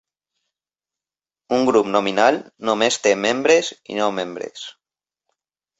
[1.57, 4.71] Un grup nominal només té membres i no membres.